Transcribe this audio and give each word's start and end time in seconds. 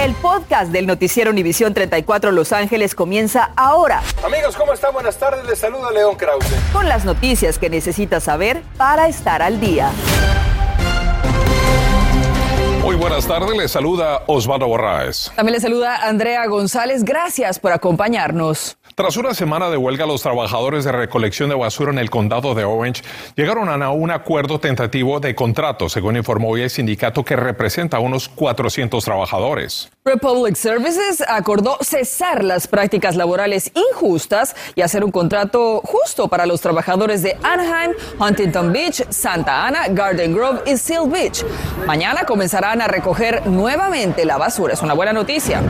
El 0.00 0.14
podcast 0.14 0.72
del 0.72 0.86
noticiero 0.86 1.30
Univisión 1.30 1.74
34 1.74 2.32
Los 2.32 2.54
Ángeles 2.54 2.94
comienza 2.94 3.50
ahora. 3.54 4.00
Amigos, 4.24 4.56
¿cómo 4.56 4.72
están? 4.72 4.94
Buenas 4.94 5.18
tardes. 5.18 5.44
Les 5.44 5.58
saluda 5.58 5.90
León 5.90 6.16
Krause. 6.16 6.46
Con 6.72 6.88
las 6.88 7.04
noticias 7.04 7.58
que 7.58 7.68
necesitas 7.68 8.24
saber 8.24 8.62
para 8.78 9.08
estar 9.08 9.42
al 9.42 9.60
día. 9.60 9.90
Muy 12.80 12.96
buenas 12.96 13.26
tardes, 13.26 13.54
les 13.54 13.70
saluda 13.70 14.22
Osvaldo 14.26 14.68
Borraes. 14.68 15.32
También 15.36 15.52
le 15.52 15.60
saluda 15.60 15.96
Andrea 16.08 16.46
González. 16.46 17.04
Gracias 17.04 17.58
por 17.58 17.72
acompañarnos. 17.72 18.78
Tras 19.00 19.16
una 19.16 19.32
semana 19.32 19.70
de 19.70 19.78
huelga, 19.78 20.04
los 20.04 20.20
trabajadores 20.20 20.84
de 20.84 20.92
recolección 20.92 21.48
de 21.48 21.54
basura 21.54 21.90
en 21.90 21.98
el 21.98 22.10
condado 22.10 22.54
de 22.54 22.64
Orange 22.64 23.02
llegaron 23.34 23.70
a 23.82 23.88
un 23.88 24.10
acuerdo 24.10 24.60
tentativo 24.60 25.20
de 25.20 25.34
contrato, 25.34 25.88
según 25.88 26.18
informó 26.18 26.50
hoy 26.50 26.60
el 26.60 26.68
sindicato 26.68 27.24
que 27.24 27.34
representa 27.34 27.96
a 27.96 28.00
unos 28.00 28.28
400 28.28 29.02
trabajadores. 29.02 29.90
Republic 30.04 30.54
Services 30.54 31.24
acordó 31.26 31.78
cesar 31.80 32.44
las 32.44 32.68
prácticas 32.68 33.16
laborales 33.16 33.72
injustas 33.74 34.54
y 34.74 34.82
hacer 34.82 35.02
un 35.02 35.12
contrato 35.12 35.80
justo 35.82 36.28
para 36.28 36.44
los 36.44 36.60
trabajadores 36.60 37.22
de 37.22 37.38
Anaheim, 37.42 37.92
Huntington 38.20 38.70
Beach, 38.70 39.02
Santa 39.08 39.66
Ana, 39.66 39.88
Garden 39.88 40.34
Grove 40.34 40.60
y 40.66 40.76
Seal 40.76 41.08
Beach. 41.08 41.42
Mañana 41.86 42.24
comenzarán 42.26 42.82
a 42.82 42.86
recoger 42.86 43.46
nuevamente 43.46 44.26
la 44.26 44.36
basura. 44.36 44.74
Es 44.74 44.82
una 44.82 44.92
buena 44.92 45.14
noticia. 45.14 45.62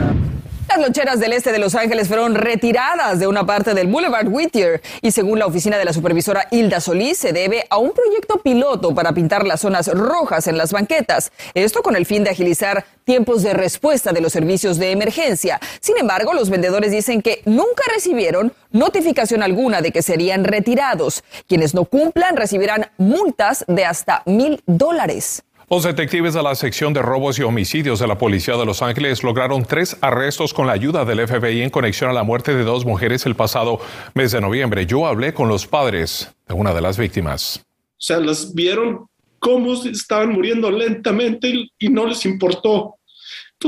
Las 0.69 0.79
loncheras 0.79 1.19
del 1.19 1.33
este 1.33 1.51
de 1.51 1.59
Los 1.59 1.75
Ángeles 1.75 2.07
fueron 2.07 2.35
retiradas 2.35 3.19
de 3.19 3.27
una 3.27 3.45
parte 3.45 3.73
del 3.73 3.87
Boulevard 3.87 4.27
Whittier 4.27 4.81
y 5.01 5.11
según 5.11 5.39
la 5.39 5.45
oficina 5.45 5.77
de 5.77 5.85
la 5.85 5.91
supervisora 5.91 6.47
Hilda 6.49 6.79
Solís 6.79 7.17
se 7.17 7.33
debe 7.33 7.65
a 7.69 7.77
un 7.77 7.91
proyecto 7.91 8.37
piloto 8.41 8.95
para 8.95 9.11
pintar 9.11 9.45
las 9.45 9.61
zonas 9.61 9.87
rojas 9.87 10.47
en 10.47 10.57
las 10.57 10.71
banquetas. 10.71 11.31
Esto 11.53 11.81
con 11.81 11.95
el 11.95 12.05
fin 12.05 12.23
de 12.23 12.29
agilizar 12.29 12.85
tiempos 13.03 13.43
de 13.43 13.53
respuesta 13.53 14.13
de 14.13 14.21
los 14.21 14.31
servicios 14.31 14.77
de 14.77 14.91
emergencia. 14.91 15.59
Sin 15.81 15.97
embargo, 15.97 16.33
los 16.33 16.49
vendedores 16.49 16.91
dicen 16.91 17.21
que 17.21 17.41
nunca 17.45 17.83
recibieron 17.93 18.53
notificación 18.71 19.43
alguna 19.43 19.81
de 19.81 19.91
que 19.91 20.01
serían 20.01 20.45
retirados. 20.45 21.23
Quienes 21.47 21.73
no 21.73 21.85
cumplan 21.85 22.37
recibirán 22.37 22.89
multas 22.97 23.65
de 23.67 23.85
hasta 23.85 24.23
mil 24.25 24.63
dólares. 24.65 25.43
Los 25.71 25.83
detectives 25.83 26.33
de 26.33 26.43
la 26.43 26.53
sección 26.53 26.91
de 26.91 27.01
robos 27.01 27.39
y 27.39 27.43
homicidios 27.43 27.97
de 27.97 28.05
la 28.05 28.17
Policía 28.17 28.57
de 28.57 28.65
Los 28.65 28.81
Ángeles 28.81 29.23
lograron 29.23 29.63
tres 29.63 29.95
arrestos 30.01 30.53
con 30.53 30.67
la 30.67 30.73
ayuda 30.73 31.05
del 31.05 31.25
FBI 31.25 31.61
en 31.61 31.69
conexión 31.69 32.09
a 32.09 32.13
la 32.13 32.23
muerte 32.23 32.53
de 32.53 32.65
dos 32.65 32.83
mujeres 32.85 33.25
el 33.25 33.35
pasado 33.35 33.79
mes 34.13 34.33
de 34.33 34.41
noviembre. 34.41 34.85
Yo 34.85 35.07
hablé 35.07 35.33
con 35.33 35.47
los 35.47 35.65
padres 35.65 36.29
de 36.45 36.55
una 36.55 36.73
de 36.73 36.81
las 36.81 36.97
víctimas. 36.97 37.63
O 37.63 37.93
sea, 37.99 38.19
las 38.19 38.53
vieron 38.53 39.05
cómo 39.39 39.71
estaban 39.71 40.33
muriendo 40.33 40.69
lentamente 40.69 41.69
y 41.79 41.87
no 41.87 42.05
les 42.05 42.25
importó 42.25 42.95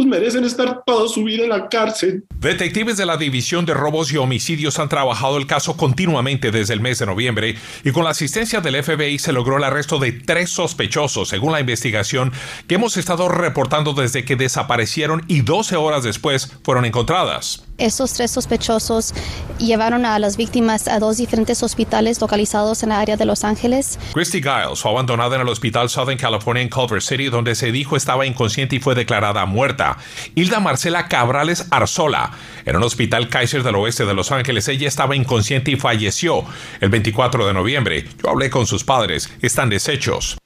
merecen 0.02 0.44
estar 0.44 0.84
toda 0.86 1.08
su 1.08 1.24
vida 1.24 1.44
en 1.44 1.50
la 1.50 1.70
cárcel. 1.70 2.24
Detectives 2.40 2.98
de 2.98 3.06
la 3.06 3.18
División 3.18 3.66
de 3.66 3.74
Robos 3.74 4.12
y 4.12 4.18
Homicidios 4.18 4.80
han 4.80 4.90
trabajado 4.90 5.38
el 5.38 5.48
caso 5.48 5.78
continuamente 5.78 6.52
desde 6.52 6.74
el 6.74 6.82
mes 6.82 7.00
de 7.00 7.06
noviembre 7.06 7.56
y 7.84 7.92
con 7.92 8.04
la 8.04 8.10
asistencia 8.10 8.60
del 8.60 8.84
FBI 8.84 9.20
se 9.20 9.32
logró 9.32 9.58
el 9.58 9.64
arresto 9.64 10.00
de 10.00 10.12
tres 10.12 10.50
sospechosos, 10.50 11.30
según 11.30 11.52
la 11.52 11.60
investigación 11.60 12.32
que 12.68 12.76
hemos 12.76 12.98
estado 12.98 13.30
reportando 13.30 13.94
desde 13.94 14.26
que 14.26 14.36
desaparecieron 14.36 15.24
y 15.28 15.42
12 15.42 15.76
horas 15.76 16.04
después 16.04 16.52
fueron 16.64 16.86
encontradas. 16.86 17.66
Estos 17.78 18.14
tres 18.14 18.30
sospechosos 18.32 19.14
llevaron 19.58 20.06
a 20.06 20.20
las 20.20 20.38
víctimas 20.38 20.88
a 20.88 21.00
dos 21.00 21.18
diferentes 21.18 21.64
hospitales 21.64 22.22
localizados 22.22 22.84
en 22.84 22.90
la 22.90 23.00
área 23.00 23.18
de 23.18 23.26
Los 23.26 23.44
Ángeles. 23.44 23.98
Christy 24.14 24.42
Giles 24.42 24.80
fue 24.80 24.92
abandonada 24.92 25.36
en 25.36 25.42
el 25.42 25.50
Hospital 25.50 25.90
Southern 25.90 26.18
California 26.18 26.62
en 26.62 26.70
Culver 26.70 27.02
City, 27.02 27.30
donde 27.30 27.56
se 27.56 27.72
dijo 27.72 27.96
estaba 27.96 28.26
inconsciente 28.26 28.76
y 28.76 28.80
fue 28.80 28.94
declarada 28.94 29.46
muerta. 29.46 29.98
Hilda 30.36 30.60
Marcela 30.60 31.08
Cabrales 31.08 31.68
Arzola, 31.72 32.32
en 32.66 32.76
un 32.76 32.84
hospital 32.84 33.28
Kaiser 33.30 33.64
del 33.64 33.76
oeste 33.76 34.06
de 34.06 34.14
Los 34.14 34.32
Ángeles, 34.32 34.68
ella 34.68 34.88
estaba 34.88 35.16
inconsciente 35.16 35.72
y 35.72 35.76
falleció 35.76 36.46
el 36.80 36.90
24 36.90 37.48
de 37.48 37.54
noviembre. 37.54 38.06
Yo 38.24 38.30
hablé 38.30 38.50
con 38.50 38.68
sus 38.68 38.84
padres, 38.84 39.32
están 39.42 39.70
deshechos. 39.70 40.38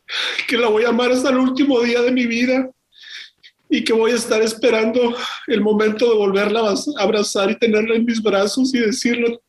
Que 0.47 0.57
la 0.57 0.69
voy 0.69 0.85
a 0.85 0.89
amar 0.89 1.11
hasta 1.11 1.29
el 1.29 1.37
último 1.37 1.81
día 1.81 2.01
de 2.01 2.11
mi 2.11 2.25
vida 2.25 2.69
y 3.69 3.83
que 3.83 3.93
voy 3.93 4.11
a 4.11 4.15
estar 4.15 4.41
esperando 4.41 5.15
el 5.47 5.61
momento 5.61 6.09
de 6.09 6.17
volverla 6.17 6.69
a 6.69 7.01
abrazar 7.01 7.51
y 7.51 7.59
tenerla 7.59 7.95
en 7.95 8.05
mis 8.05 8.21
brazos 8.21 8.73
y 8.73 8.79
decirle 8.79 9.39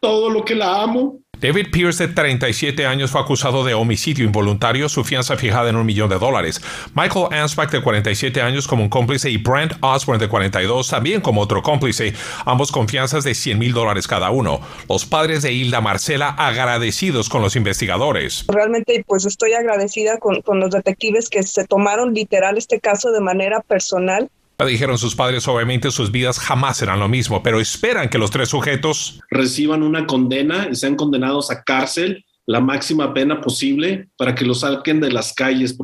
todo 0.00 0.30
lo 0.30 0.44
que 0.44 0.54
la 0.54 0.82
amo 0.82 1.20
David 1.40 1.68
Pierce, 1.70 2.06
de 2.06 2.12
37 2.12 2.84
años, 2.84 3.12
fue 3.12 3.20
acusado 3.20 3.62
de 3.62 3.72
homicidio 3.74 4.24
involuntario, 4.24 4.88
su 4.88 5.04
fianza 5.04 5.36
fijada 5.36 5.70
en 5.70 5.76
un 5.76 5.86
millón 5.86 6.10
de 6.10 6.18
dólares. 6.18 6.60
Michael 6.94 7.26
Ansbach, 7.30 7.70
de 7.70 7.80
47 7.80 8.42
años, 8.42 8.66
como 8.66 8.82
un 8.82 8.88
cómplice, 8.88 9.30
y 9.30 9.36
Brent 9.36 9.74
Osborne, 9.80 10.20
de 10.20 10.28
42, 10.28 10.90
también 10.90 11.20
como 11.20 11.40
otro 11.40 11.62
cómplice, 11.62 12.12
ambos 12.44 12.72
con 12.72 12.88
fianzas 12.88 13.22
de 13.22 13.36
100 13.36 13.58
mil 13.58 13.72
dólares 13.72 14.08
cada 14.08 14.30
uno. 14.30 14.60
Los 14.88 15.06
padres 15.06 15.42
de 15.42 15.52
Hilda 15.52 15.80
Marcela 15.80 16.30
agradecidos 16.30 17.28
con 17.28 17.40
los 17.40 17.54
investigadores. 17.54 18.44
Realmente, 18.48 19.04
pues 19.06 19.24
estoy 19.24 19.52
agradecida 19.52 20.18
con, 20.18 20.42
con 20.42 20.58
los 20.58 20.70
detectives 20.70 21.28
que 21.28 21.44
se 21.44 21.64
tomaron 21.66 22.14
literal 22.14 22.58
este 22.58 22.80
caso 22.80 23.12
de 23.12 23.20
manera 23.20 23.60
personal 23.60 24.28
Dijeron 24.66 24.98
sus 24.98 25.14
padres, 25.14 25.46
obviamente 25.46 25.92
sus 25.92 26.10
vidas 26.10 26.40
jamás 26.40 26.78
serán 26.78 26.98
lo 26.98 27.08
mismo, 27.08 27.44
pero 27.44 27.60
esperan 27.60 28.08
que 28.08 28.18
los 28.18 28.32
tres 28.32 28.48
sujetos 28.48 29.20
reciban 29.30 29.84
una 29.84 30.04
condena 30.04 30.66
y 30.70 30.74
sean 30.74 30.96
condenados 30.96 31.52
a 31.52 31.62
cárcel, 31.62 32.24
la 32.44 32.60
máxima 32.60 33.14
pena 33.14 33.40
posible, 33.40 34.08
para 34.16 34.34
que 34.34 34.44
los 34.44 34.60
saquen 34.60 35.00
de 35.00 35.12
las 35.12 35.32
calles. 35.32 35.78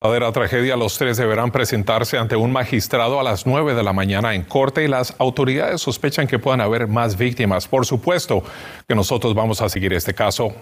La 0.00 0.32
tragedia, 0.32 0.76
los 0.76 0.96
tres 0.96 1.18
deberán 1.18 1.50
presentarse 1.50 2.16
ante 2.16 2.36
un 2.36 2.52
magistrado 2.52 3.20
a 3.20 3.22
las 3.22 3.46
9 3.46 3.74
de 3.74 3.82
la 3.82 3.92
mañana 3.92 4.34
en 4.34 4.44
corte 4.44 4.84
y 4.84 4.88
las 4.88 5.14
autoridades 5.18 5.82
sospechan 5.82 6.26
que 6.26 6.38
puedan 6.38 6.60
haber 6.60 6.86
más 6.86 7.18
víctimas. 7.18 7.68
Por 7.68 7.84
supuesto 7.84 8.42
que 8.88 8.94
nosotros 8.94 9.34
vamos 9.34 9.60
a 9.60 9.68
seguir 9.68 9.92
este 9.92 10.14
caso 10.14 10.54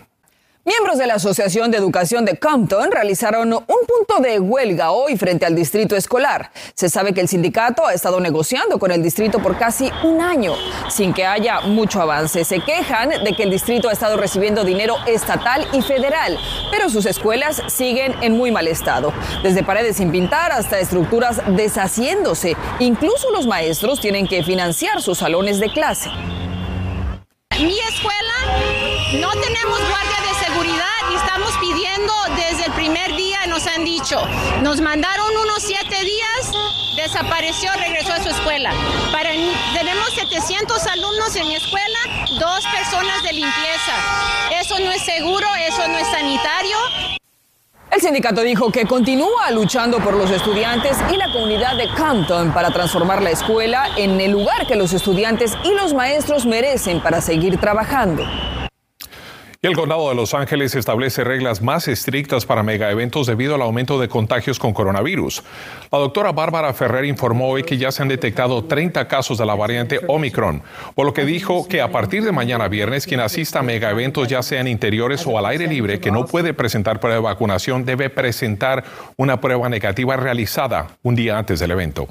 Miembros 0.67 0.97
de 0.97 1.07
la 1.07 1.17
Asociación 1.17 1.71
de 1.71 1.77
Educación 1.77 2.25
de 2.25 2.39
Compton 2.39 2.91
realizaron 2.91 3.53
un 3.53 3.61
punto 3.63 4.23
de 4.23 4.41
huelga 4.41 4.93
hoy 4.93 5.19
frente 5.19 5.45
al 5.45 5.55
distrito 5.55 5.95
escolar. 5.95 6.51
Se 6.73 6.89
sabe 6.89 7.13
que 7.13 7.21
el 7.21 7.29
sindicato 7.29 7.87
ha 7.87 7.93
estado 7.93 8.19
negociando 8.19 8.79
con 8.79 8.91
el 8.91 9.03
distrito 9.03 9.41
por 9.41 9.59
casi 9.59 9.93
un 10.05 10.23
año, 10.23 10.55
sin 10.89 11.13
que 11.13 11.27
haya 11.27 11.61
mucho 11.61 12.01
avance. 12.01 12.45
Se 12.45 12.61
quejan 12.61 13.11
de 13.11 13.35
que 13.37 13.43
el 13.43 13.51
distrito 13.51 13.91
ha 13.91 13.93
estado 13.93 14.17
recibiendo 14.17 14.65
dinero 14.65 14.97
estatal 15.07 15.69
y 15.75 15.83
federal, 15.83 16.39
pero 16.71 16.89
sus 16.89 17.05
escuelas 17.05 17.61
siguen 17.67 18.15
en 18.23 18.33
muy 18.33 18.51
mal 18.51 18.67
estado. 18.67 19.13
Desde 19.43 19.65
paredes 19.65 19.99
sin 19.99 20.11
pintar 20.11 20.51
hasta 20.51 20.79
estructuras 20.79 21.43
deshaciéndose. 21.47 22.57
Incluso 22.79 23.31
los 23.33 23.47
maestros 23.47 24.01
tienen 24.01 24.27
que 24.27 24.43
financiar 24.43 25.03
sus 25.03 25.19
salones 25.19 25.61
de 25.61 25.71
clase. 25.71 26.09
Mi 27.61 27.79
escuela 27.79 28.35
no 29.21 29.31
tenemos 29.41 29.79
guardia 29.79 30.21
de 30.29 30.45
seguridad 30.45 31.11
y 31.11 31.15
estamos 31.15 31.53
pidiendo 31.59 32.13
desde 32.37 32.65
el 32.67 32.73
primer 32.73 33.15
día, 33.15 33.47
nos 33.47 33.67
han 33.69 33.85
dicho, 33.85 34.21
nos 34.63 34.81
mandaron 34.81 35.37
unos 35.37 35.63
siete 35.63 35.97
días, 36.05 36.51
desapareció, 36.97 37.71
regresó 37.75 38.13
a 38.13 38.23
su 38.23 38.31
escuela. 38.31 38.73
Tenemos 39.73 40.15
700 40.15 40.87
alumnos 40.87 41.37
en 41.37 41.49
mi 41.49 41.57
escuela, 41.57 41.99
dos 42.39 42.65
personas 42.67 43.23
de 43.23 43.33
limpieza. 43.33 43.95
Eso 44.61 44.79
no 44.81 44.91
es 44.91 45.03
seguro, 45.03 45.47
eso 45.55 45.87
no 45.89 45.99
es 45.99 46.09
sanitario. 46.09 46.77
El 47.91 48.01
sindicato 48.01 48.41
dijo 48.41 48.73
que 48.73 48.87
continúa 48.87 49.51
luchando 49.53 49.99
por 49.99 50.15
los 50.15 50.31
estudiantes 50.31 50.97
y 51.13 51.17
la 51.17 51.31
comunidad 51.33 51.77
de 51.77 51.89
Compton 51.97 52.53
para 52.53 52.71
transformar 52.71 53.23
la 53.23 53.31
escuela 53.31 53.87
en 53.97 54.21
el 54.21 54.33
lugar 54.33 54.67
que 54.67 54.75
los 54.75 54.93
estudiantes 54.93 55.57
y 55.63 55.73
los 55.75 55.95
maestros 55.95 56.45
merecen 56.45 57.01
para 57.01 57.21
seguir 57.21 57.59
trabajando 57.59 58.25
el 59.69 59.75
condado 59.75 60.11
de 60.11 60.15
Los 60.15 60.35
Ángeles 60.35 60.75
establece 60.75 61.25
reglas 61.25 61.63
más 61.63 61.89
estrictas 61.89 62.45
para 62.45 62.63
megaeventos 62.63 63.27
debido 63.27 63.55
al 63.55 63.63
aumento 63.63 63.99
de 63.99 64.09
contagios 64.09 64.59
con 64.59 64.75
coronavirus. 64.75 65.43
La 65.91 65.99
doctora 65.99 66.33
Bárbara 66.33 66.75
Ferrer 66.75 67.07
informó 67.07 67.49
hoy 67.49 67.63
que 67.63 67.79
ya 67.79 67.91
se 67.91 68.03
han 68.03 68.09
detectado 68.09 68.65
30 68.65 69.09
casos 69.09 69.39
de 69.39 69.47
la 69.47 69.55
variante 69.55 70.01
Omicron, 70.07 70.63
por 70.95 71.07
lo 71.07 71.15
que 71.15 71.25
dijo 71.25 71.67
que 71.67 71.81
a 71.81 71.91
partir 71.91 72.25
de 72.25 72.33
mañana 72.33 72.69
viernes 72.69 73.07
quien 73.07 73.21
asista 73.21 73.61
a 73.61 73.63
megaeventos 73.63 74.29
ya 74.29 74.43
sean 74.43 74.69
interiores 74.69 75.27
o 75.27 75.39
al 75.39 75.47
aire 75.47 75.67
libre 75.67 75.99
que 75.99 76.11
no 76.11 76.27
puede 76.27 76.53
presentar 76.53 77.01
prueba 77.01 77.17
de 77.17 77.23
vacunación 77.23 77.87
debe 77.87 78.11
presentar 78.11 78.85
una 79.17 79.41
prueba 79.41 79.71
negativa 79.71 80.17
realizada 80.19 80.99
un 81.03 81.15
día 81.15 81.39
antes 81.39 81.59
del 81.59 81.71
evento. 81.71 82.09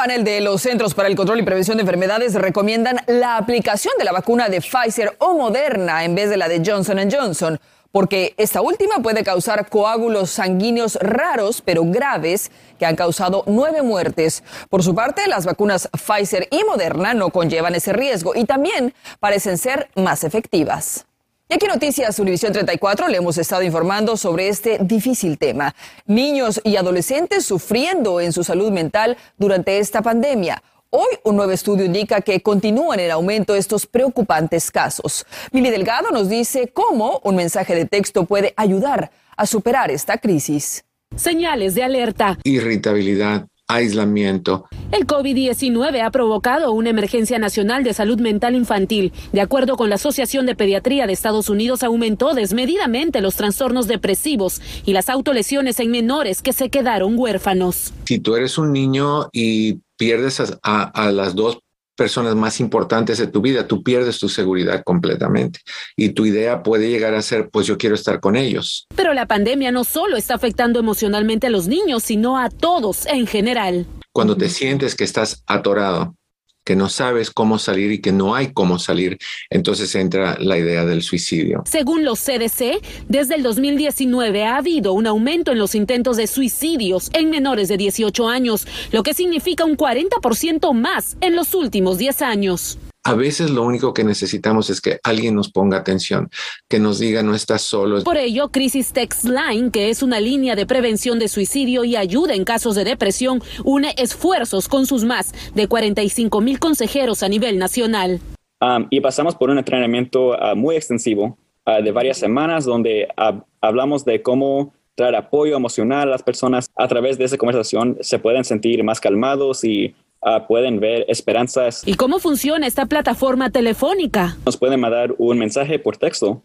Panel 0.00 0.24
de 0.24 0.40
los 0.40 0.62
Centros 0.62 0.94
para 0.94 1.08
el 1.08 1.14
Control 1.14 1.40
y 1.40 1.42
Prevención 1.42 1.76
de 1.76 1.82
Enfermedades 1.82 2.32
recomiendan 2.32 3.00
la 3.06 3.36
aplicación 3.36 3.92
de 3.98 4.04
la 4.04 4.12
vacuna 4.12 4.48
de 4.48 4.62
Pfizer 4.62 5.14
o 5.18 5.34
Moderna 5.34 6.04
en 6.04 6.14
vez 6.14 6.30
de 6.30 6.38
la 6.38 6.48
de 6.48 6.62
Johnson 6.64 6.96
Johnson, 7.12 7.60
porque 7.92 8.32
esta 8.38 8.62
última 8.62 9.00
puede 9.02 9.22
causar 9.22 9.68
coágulos 9.68 10.30
sanguíneos 10.30 10.96
raros 11.02 11.60
pero 11.60 11.82
graves 11.84 12.50
que 12.78 12.86
han 12.86 12.96
causado 12.96 13.44
nueve 13.46 13.82
muertes. 13.82 14.42
Por 14.70 14.82
su 14.82 14.94
parte, 14.94 15.26
las 15.26 15.44
vacunas 15.44 15.90
Pfizer 15.92 16.48
y 16.50 16.64
Moderna 16.64 17.12
no 17.12 17.28
conllevan 17.28 17.74
ese 17.74 17.92
riesgo 17.92 18.34
y 18.34 18.46
también 18.46 18.94
parecen 19.18 19.58
ser 19.58 19.90
más 19.96 20.24
efectivas. 20.24 21.04
Y 21.50 21.54
aquí 21.54 21.66
Noticias 21.66 22.16
Univisión 22.20 22.52
34 22.52 23.08
le 23.08 23.16
hemos 23.16 23.36
estado 23.36 23.64
informando 23.64 24.16
sobre 24.16 24.46
este 24.46 24.78
difícil 24.82 25.36
tema. 25.36 25.74
Niños 26.06 26.60
y 26.62 26.76
adolescentes 26.76 27.44
sufriendo 27.44 28.20
en 28.20 28.32
su 28.32 28.44
salud 28.44 28.70
mental 28.70 29.16
durante 29.36 29.80
esta 29.80 30.00
pandemia. 30.00 30.62
Hoy 30.90 31.08
un 31.24 31.34
nuevo 31.34 31.50
estudio 31.50 31.84
indica 31.84 32.20
que 32.20 32.40
continúan 32.40 33.00
en 33.00 33.10
aumento 33.10 33.56
estos 33.56 33.84
preocupantes 33.84 34.70
casos. 34.70 35.26
Mili 35.50 35.70
Delgado 35.70 36.12
nos 36.12 36.28
dice 36.28 36.68
cómo 36.68 37.20
un 37.24 37.34
mensaje 37.34 37.74
de 37.74 37.84
texto 37.84 38.26
puede 38.26 38.54
ayudar 38.56 39.10
a 39.36 39.44
superar 39.44 39.90
esta 39.90 40.18
crisis. 40.18 40.84
Señales 41.16 41.74
de 41.74 41.82
alerta. 41.82 42.38
Irritabilidad, 42.44 43.48
aislamiento. 43.70 44.66
El 44.92 45.06
COVID-19 45.06 46.02
ha 46.02 46.10
provocado 46.10 46.72
una 46.72 46.90
emergencia 46.90 47.38
nacional 47.38 47.84
de 47.84 47.94
salud 47.94 48.20
mental 48.20 48.54
infantil. 48.54 49.12
De 49.32 49.40
acuerdo 49.40 49.76
con 49.76 49.88
la 49.88 49.94
Asociación 49.94 50.46
de 50.46 50.54
Pediatría 50.54 51.06
de 51.06 51.12
Estados 51.12 51.48
Unidos, 51.48 51.82
aumentó 51.82 52.34
desmedidamente 52.34 53.20
los 53.20 53.36
trastornos 53.36 53.86
depresivos 53.86 54.60
y 54.84 54.92
las 54.92 55.08
autolesiones 55.08 55.78
en 55.80 55.90
menores 55.90 56.42
que 56.42 56.52
se 56.52 56.70
quedaron 56.70 57.18
huérfanos. 57.18 57.92
Si 58.06 58.18
tú 58.18 58.34
eres 58.34 58.58
un 58.58 58.72
niño 58.72 59.28
y 59.32 59.80
pierdes 59.96 60.40
a, 60.62 60.82
a 60.82 61.12
las 61.12 61.34
dos 61.34 61.60
personas 62.00 62.34
más 62.34 62.60
importantes 62.60 63.18
de 63.18 63.26
tu 63.26 63.42
vida, 63.42 63.66
tú 63.66 63.82
pierdes 63.82 64.18
tu 64.18 64.30
seguridad 64.30 64.82
completamente. 64.82 65.60
Y 65.96 66.08
tu 66.14 66.24
idea 66.24 66.62
puede 66.62 66.88
llegar 66.88 67.12
a 67.12 67.20
ser, 67.20 67.50
pues 67.50 67.66
yo 67.66 67.76
quiero 67.76 67.94
estar 67.94 68.20
con 68.20 68.36
ellos. 68.36 68.86
Pero 68.96 69.12
la 69.12 69.26
pandemia 69.26 69.70
no 69.70 69.84
solo 69.84 70.16
está 70.16 70.32
afectando 70.32 70.80
emocionalmente 70.80 71.48
a 71.48 71.50
los 71.50 71.68
niños, 71.68 72.02
sino 72.02 72.38
a 72.38 72.48
todos 72.48 73.04
en 73.04 73.26
general. 73.26 73.84
Cuando 74.12 74.34
te 74.34 74.48
sientes 74.48 74.94
que 74.94 75.04
estás 75.04 75.44
atorado, 75.46 76.16
que 76.64 76.76
no 76.76 76.88
sabes 76.88 77.30
cómo 77.30 77.58
salir 77.58 77.92
y 77.92 78.00
que 78.00 78.12
no 78.12 78.34
hay 78.34 78.52
cómo 78.52 78.78
salir, 78.78 79.18
entonces 79.48 79.94
entra 79.94 80.36
la 80.38 80.58
idea 80.58 80.84
del 80.84 81.02
suicidio. 81.02 81.62
Según 81.66 82.04
los 82.04 82.20
CDC, 82.20 82.80
desde 83.08 83.34
el 83.34 83.42
2019 83.42 84.44
ha 84.44 84.56
habido 84.56 84.92
un 84.92 85.06
aumento 85.06 85.52
en 85.52 85.58
los 85.58 85.74
intentos 85.74 86.16
de 86.16 86.26
suicidios 86.26 87.10
en 87.12 87.30
menores 87.30 87.68
de 87.68 87.76
18 87.76 88.28
años, 88.28 88.66
lo 88.92 89.02
que 89.02 89.14
significa 89.14 89.64
un 89.64 89.76
40% 89.76 90.72
más 90.74 91.16
en 91.20 91.36
los 91.36 91.54
últimos 91.54 91.98
10 91.98 92.22
años. 92.22 92.78
A 93.10 93.14
veces 93.14 93.50
lo 93.50 93.64
único 93.64 93.92
que 93.92 94.04
necesitamos 94.04 94.70
es 94.70 94.80
que 94.80 95.00
alguien 95.02 95.34
nos 95.34 95.50
ponga 95.50 95.78
atención, 95.78 96.30
que 96.68 96.78
nos 96.78 97.00
diga 97.00 97.24
no 97.24 97.34
estás 97.34 97.62
solo. 97.62 98.04
Por 98.04 98.16
ello, 98.16 98.50
Crisis 98.50 98.92
Text 98.92 99.24
Line, 99.24 99.72
que 99.72 99.90
es 99.90 100.04
una 100.04 100.20
línea 100.20 100.54
de 100.54 100.64
prevención 100.64 101.18
de 101.18 101.26
suicidio 101.26 101.82
y 101.82 101.96
ayuda 101.96 102.34
en 102.34 102.44
casos 102.44 102.76
de 102.76 102.84
depresión, 102.84 103.42
une 103.64 103.92
esfuerzos 103.98 104.68
con 104.68 104.86
sus 104.86 105.02
más 105.02 105.34
de 105.56 105.66
45 105.66 106.40
mil 106.40 106.60
consejeros 106.60 107.24
a 107.24 107.28
nivel 107.28 107.58
nacional. 107.58 108.20
Um, 108.60 108.86
y 108.90 109.00
pasamos 109.00 109.34
por 109.34 109.50
un 109.50 109.58
entrenamiento 109.58 110.28
uh, 110.28 110.54
muy 110.54 110.76
extensivo 110.76 111.36
uh, 111.66 111.82
de 111.82 111.90
varias 111.90 112.16
semanas 112.16 112.64
donde 112.64 113.08
uh, 113.18 113.40
hablamos 113.60 114.04
de 114.04 114.22
cómo 114.22 114.72
traer 114.94 115.16
apoyo 115.16 115.56
emocional 115.56 116.06
a 116.06 116.12
las 116.12 116.22
personas. 116.22 116.70
A 116.76 116.86
través 116.86 117.18
de 117.18 117.24
esa 117.24 117.36
conversación 117.36 117.98
se 118.02 118.20
pueden 118.20 118.44
sentir 118.44 118.84
más 118.84 119.00
calmados 119.00 119.64
y 119.64 119.96
Ah, 120.22 120.46
pueden 120.46 120.80
ver 120.80 121.06
esperanzas. 121.08 121.82
¿Y 121.86 121.94
cómo 121.94 122.18
funciona 122.18 122.66
esta 122.66 122.86
plataforma 122.86 123.50
telefónica? 123.50 124.36
Nos 124.44 124.58
pueden 124.58 124.80
mandar 124.80 125.14
un 125.16 125.38
mensaje 125.38 125.78
por 125.78 125.96
texto 125.96 126.42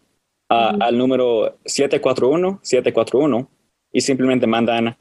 ah, 0.48 0.74
al 0.80 0.96
número 0.96 1.58
741-741 1.64 3.48
y 3.92 4.00
simplemente 4.00 4.46
mandan 4.46 4.96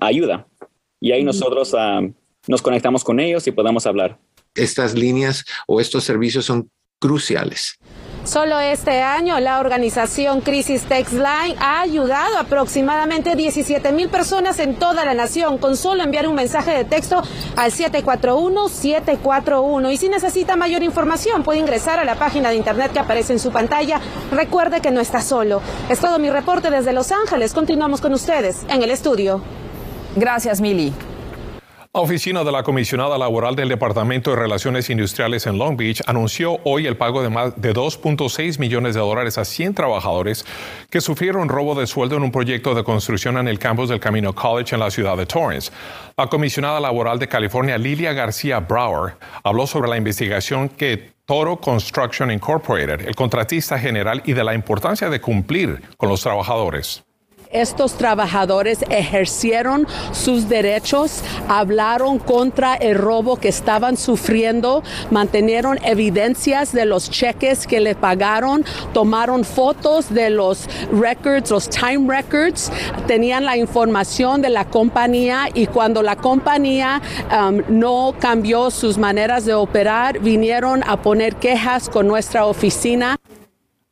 ayuda. 0.00 0.48
Y 1.00 1.12
ahí 1.12 1.22
nosotros 1.22 1.76
nos 2.48 2.62
conectamos 2.62 3.04
con 3.04 3.20
ellos 3.20 3.46
y 3.46 3.52
podemos 3.52 3.86
hablar. 3.86 4.18
Estas 4.54 4.94
líneas 4.94 5.44
o 5.68 5.80
estos 5.80 6.02
servicios 6.02 6.44
son 6.46 6.68
cruciales. 6.98 7.78
Solo 8.28 8.60
este 8.60 9.00
año 9.00 9.40
la 9.40 9.58
organización 9.58 10.42
Crisis 10.42 10.82
Text 10.82 11.14
Line 11.14 11.56
ha 11.60 11.80
ayudado 11.80 12.36
a 12.36 12.40
aproximadamente 12.40 13.34
17 13.34 13.90
mil 13.92 14.10
personas 14.10 14.58
en 14.58 14.74
toda 14.74 15.06
la 15.06 15.14
nación 15.14 15.56
con 15.56 15.78
solo 15.78 16.02
enviar 16.02 16.28
un 16.28 16.34
mensaje 16.34 16.72
de 16.72 16.84
texto 16.84 17.22
al 17.56 17.72
741-741. 17.72 19.94
Y 19.94 19.96
si 19.96 20.10
necesita 20.10 20.56
mayor 20.56 20.82
información 20.82 21.42
puede 21.42 21.60
ingresar 21.60 22.00
a 22.00 22.04
la 22.04 22.16
página 22.16 22.50
de 22.50 22.56
internet 22.56 22.92
que 22.92 22.98
aparece 22.98 23.32
en 23.32 23.38
su 23.38 23.50
pantalla. 23.50 23.98
Recuerde 24.30 24.82
que 24.82 24.90
no 24.90 25.00
está 25.00 25.22
solo. 25.22 25.62
Es 25.88 25.98
todo 25.98 26.18
mi 26.18 26.28
reporte 26.28 26.70
desde 26.70 26.92
Los 26.92 27.12
Ángeles. 27.12 27.54
Continuamos 27.54 28.02
con 28.02 28.12
ustedes 28.12 28.58
en 28.68 28.82
el 28.82 28.90
estudio. 28.90 29.40
Gracias, 30.16 30.60
Mili. 30.60 30.92
La 31.94 32.02
oficina 32.02 32.44
de 32.44 32.52
la 32.52 32.62
comisionada 32.62 33.16
laboral 33.16 33.56
del 33.56 33.70
Departamento 33.70 34.30
de 34.30 34.36
Relaciones 34.36 34.90
Industriales 34.90 35.46
en 35.46 35.56
Long 35.56 35.74
Beach 35.74 36.02
anunció 36.06 36.58
hoy 36.64 36.86
el 36.86 36.98
pago 36.98 37.22
de 37.22 37.30
más 37.30 37.58
de 37.60 37.72
2.6 37.72 38.58
millones 38.58 38.94
de 38.94 39.00
dólares 39.00 39.38
a 39.38 39.46
100 39.46 39.72
trabajadores 39.72 40.44
que 40.90 41.00
sufrieron 41.00 41.48
robo 41.48 41.74
de 41.74 41.86
sueldo 41.86 42.18
en 42.18 42.24
un 42.24 42.30
proyecto 42.30 42.74
de 42.74 42.84
construcción 42.84 43.38
en 43.38 43.48
el 43.48 43.58
campus 43.58 43.88
del 43.88 44.00
Camino 44.00 44.34
College 44.34 44.74
en 44.74 44.80
la 44.80 44.90
ciudad 44.90 45.16
de 45.16 45.24
Torrance. 45.24 45.72
La 46.18 46.26
comisionada 46.26 46.78
laboral 46.78 47.18
de 47.18 47.26
California, 47.26 47.78
Lilia 47.78 48.12
García 48.12 48.60
Brower, 48.60 49.14
habló 49.42 49.66
sobre 49.66 49.88
la 49.88 49.96
investigación 49.96 50.68
que 50.68 51.14
Toro 51.24 51.56
Construction 51.56 52.30
Incorporated, 52.30 53.08
el 53.08 53.16
contratista 53.16 53.78
general, 53.78 54.22
y 54.26 54.34
de 54.34 54.44
la 54.44 54.52
importancia 54.52 55.08
de 55.08 55.22
cumplir 55.22 55.80
con 55.96 56.10
los 56.10 56.20
trabajadores 56.20 57.02
estos 57.50 57.94
trabajadores 57.94 58.84
ejercieron 58.90 59.86
sus 60.12 60.48
derechos, 60.48 61.22
hablaron 61.48 62.18
contra 62.18 62.74
el 62.74 62.96
robo 62.96 63.36
que 63.36 63.48
estaban 63.48 63.96
sufriendo, 63.96 64.82
mantenieron 65.10 65.78
evidencias 65.84 66.72
de 66.72 66.84
los 66.84 67.10
cheques 67.10 67.66
que 67.66 67.80
le 67.80 67.94
pagaron, 67.94 68.64
tomaron 68.92 69.44
fotos 69.44 70.12
de 70.12 70.30
los 70.30 70.68
records, 70.92 71.50
los 71.50 71.68
time 71.70 72.06
records, 72.14 72.70
tenían 73.06 73.44
la 73.44 73.56
información 73.56 74.42
de 74.42 74.50
la 74.50 74.66
compañía 74.66 75.48
y 75.54 75.66
cuando 75.66 76.02
la 76.02 76.16
compañía 76.16 77.00
um, 77.32 77.62
no 77.68 78.14
cambió 78.18 78.70
sus 78.70 78.98
maneras 78.98 79.44
de 79.44 79.54
operar, 79.54 80.18
vinieron 80.18 80.82
a 80.86 81.00
poner 81.00 81.36
quejas 81.36 81.88
con 81.88 82.06
nuestra 82.06 82.46
oficina. 82.46 83.18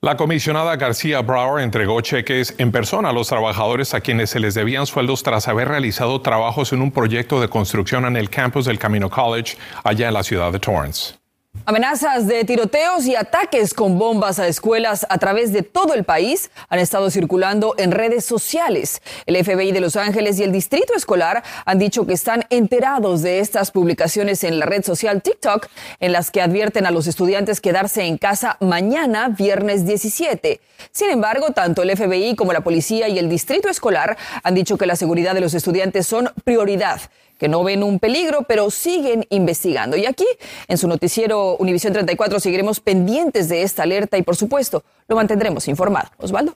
La 0.07 0.17
comisionada 0.17 0.77
García 0.77 1.21
Brower 1.21 1.65
entregó 1.65 2.01
cheques 2.01 2.55
en 2.59 2.71
persona 2.71 3.09
a 3.09 3.13
los 3.13 3.27
trabajadores 3.27 3.93
a 3.93 4.01
quienes 4.01 4.31
se 4.31 4.39
les 4.39 4.55
debían 4.55 4.87
sueldos 4.87 5.25
tras 5.25 5.49
haber 5.49 5.67
realizado 5.67 6.21
trabajos 6.21 6.73
en 6.73 6.81
un 6.81 6.93
proyecto 6.93 7.41
de 7.41 7.49
construcción 7.49 8.05
en 8.05 8.17
el 8.17 8.31
campus 8.31 8.67
del 8.67 8.79
Camino 8.79 9.11
College 9.11 9.57
allá 9.83 10.07
en 10.07 10.15
la 10.15 10.23
ciudad 10.23 10.53
de 10.53 10.61
Torrance. 10.61 11.26
Amenazas 11.69 12.29
de 12.29 12.45
tiroteos 12.45 13.07
y 13.07 13.17
ataques 13.17 13.75
con 13.75 13.99
bombas 13.99 14.39
a 14.39 14.47
escuelas 14.47 15.05
a 15.11 15.19
través 15.19 15.53
de 15.53 15.63
todo 15.63 15.95
el 15.95 16.05
país 16.05 16.53
han 16.69 16.79
estado 16.79 17.11
circulando 17.11 17.75
en 17.77 17.91
redes 17.91 18.25
sociales. 18.25 19.03
El 19.27 19.45
FBI 19.45 19.73
de 19.73 19.81
Los 19.81 19.97
Ángeles 19.97 20.39
y 20.39 20.45
el 20.45 20.53
Distrito 20.53 20.95
Escolar 20.95 21.43
han 21.65 21.81
dicho 21.81 22.07
que 22.07 22.13
están 22.13 22.45
enterados 22.51 23.23
de 23.23 23.41
estas 23.41 23.73
publicaciones 23.73 24.45
en 24.45 24.61
la 24.61 24.67
red 24.67 24.85
social 24.85 25.23
TikTok, 25.23 25.67
en 25.99 26.13
las 26.13 26.31
que 26.31 26.41
advierten 26.41 26.87
a 26.87 26.93
los 26.93 27.09
estudiantes 27.09 27.61
quedarse 27.61 28.05
en 28.05 28.17
casa 28.17 28.59
mañana, 28.61 29.31
viernes 29.31 29.85
17. 29.85 30.61
Sin 30.93 31.11
embargo, 31.11 31.51
tanto 31.51 31.83
el 31.83 31.97
FBI 31.97 32.37
como 32.37 32.53
la 32.53 32.61
policía 32.61 33.09
y 33.09 33.19
el 33.19 33.29
Distrito 33.29 33.69
Escolar 33.69 34.17
han 34.45 34.55
dicho 34.55 34.79
que 34.79 34.87
la 34.87 34.95
seguridad 34.95 35.35
de 35.35 35.41
los 35.41 35.53
estudiantes 35.53 36.07
son 36.07 36.31
prioridad 36.45 37.01
que 37.39 37.49
no 37.49 37.63
ven 37.65 37.83
un 37.83 37.99
peligro, 37.99 38.43
pero 38.43 38.71
siguen 38.71 39.27
investigando. 39.31 39.97
Y 39.97 40.07
aquí, 40.07 40.27
en 40.69 40.79
su 40.79 40.89
noticiero 40.89 41.57
Univisión 41.57 41.93
34, 41.93 42.41
seguiremos 42.41 42.81
pendientes 42.81 43.49
de 43.49 43.63
esta 43.63 43.83
alerta 43.83 44.19
y, 44.19 44.23
por 44.23 44.37
supuesto, 44.37 44.83
lo 45.09 45.17
mantendremos 45.17 45.69
informado. 45.69 46.09
Osvaldo. 46.19 46.55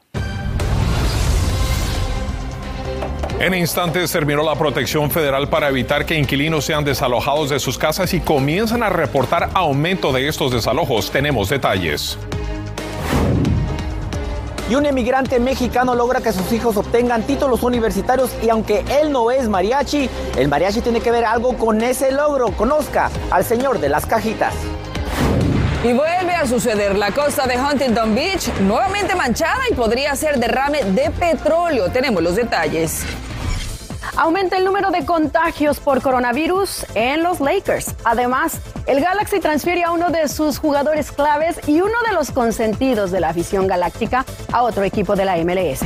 En 3.41 3.55
instantes 3.55 4.13
terminó 4.13 4.43
la 4.43 4.55
protección 4.55 5.11
federal 5.11 5.49
para 5.49 5.71
evitar 5.71 6.05
que 6.05 6.15
inquilinos 6.15 6.67
sean 6.67 6.85
desalojados 6.85 7.49
de 7.49 7.59
sus 7.59 7.79
casas 7.79 8.13
y 8.13 8.21
comienzan 8.21 8.83
a 8.83 8.91
reportar 8.91 9.49
aumento 9.55 10.13
de 10.13 10.29
estos 10.29 10.53
desalojos. 10.53 11.11
Tenemos 11.11 11.49
detalles 11.49 12.19
y 14.71 14.77
un 14.77 14.87
emigrante 14.87 15.41
mexicano 15.41 15.97
logra 15.97 16.21
que 16.21 16.33
sus 16.33 16.53
hijos 16.53 16.77
obtengan 16.77 17.25
títulos 17.25 17.65
universitarios 17.65 18.31
y 18.41 18.51
aunque 18.51 18.85
él 19.01 19.11
no 19.11 19.33
es 19.33 19.49
mariachi, 19.49 20.09
el 20.39 20.49
mariachi 20.49 20.81
tiene 20.81 21.01
que 21.01 21.11
ver 21.11 21.25
algo 21.25 21.59
con 21.59 21.83
ese 21.83 22.13
logro. 22.13 22.53
Conozca 22.53 23.11
al 23.33 23.45
señor 23.45 23.81
de 23.81 23.89
las 23.89 24.07
cajitas. 24.07 24.55
Y 25.83 25.93
vuelve 25.93 26.35
a 26.35 26.47
suceder. 26.47 26.97
La 26.97 27.11
costa 27.11 27.49
de 27.49 27.59
Huntington 27.59 28.15
Beach 28.15 28.49
nuevamente 28.61 29.17
manchada 29.17 29.61
y 29.69 29.75
podría 29.75 30.15
ser 30.15 30.39
derrame 30.39 30.85
de 30.85 31.11
petróleo. 31.11 31.91
Tenemos 31.91 32.23
los 32.23 32.37
detalles. 32.37 33.03
Aumenta 34.17 34.57
el 34.57 34.65
número 34.65 34.91
de 34.91 35.05
contagios 35.05 35.81
por 35.81 36.03
coronavirus 36.03 36.85
en 36.95 37.23
los 37.23 37.41
Lakers. 37.41 37.95
Además, 38.05 38.61
el 38.87 39.01
Galaxy 39.01 39.41
transfiere 39.41 39.85
a 39.85 39.93
uno 39.93 40.11
de 40.11 40.29
sus 40.29 40.59
jugadores 40.59 41.13
claves 41.13 41.61
y 41.67 41.81
uno 41.81 41.95
de 42.07 42.13
los 42.13 42.31
consentidos 42.31 43.11
de 43.11 43.21
la 43.21 43.29
afición 43.29 43.67
galáctica 43.67 44.25
a 44.53 44.63
otro 44.63 44.83
equipo 44.83 45.17
de 45.17 45.25
la 45.25 45.37
MLS. 45.37 45.83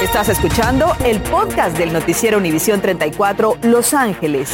Estás 0.00 0.28
escuchando 0.28 0.94
el 1.04 1.20
podcast 1.22 1.76
del 1.76 1.92
noticiero 1.92 2.38
Univisión 2.38 2.80
34 2.80 3.58
Los 3.62 3.94
Ángeles. 3.94 4.52